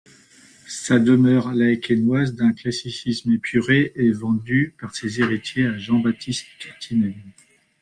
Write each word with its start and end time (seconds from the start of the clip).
Sa 0.67 0.97
demeure 0.97 1.53
laekenoise, 1.53 2.33
d’un 2.33 2.53
classicisme 2.53 3.33
épuré, 3.33 3.91
est 3.95 4.09
vendue 4.09 4.73
par 4.81 4.95
ses 4.95 5.19
héritiers 5.19 5.67
à 5.67 5.77
Jean-Baptiste 5.77 6.47
Cartinel. 6.59 7.13